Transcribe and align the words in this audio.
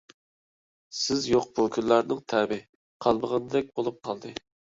سىز 0.99 1.27
يوق 1.31 1.45
بۇ 1.59 1.65
كۈنلەرنىڭ 1.75 2.23
تەمى 2.33 2.59
قالمىغاندەك 3.07 3.71
بولۇپ 3.77 4.01
قالدى. 4.09 4.33